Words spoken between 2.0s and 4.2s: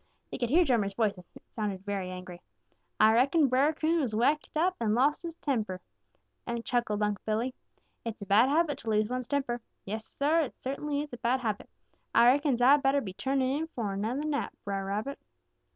angry. "Ah reckon Brer Coon was